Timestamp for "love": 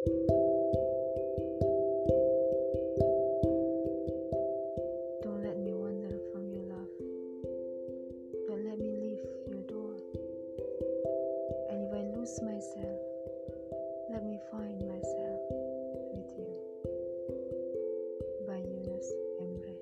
6.62-6.88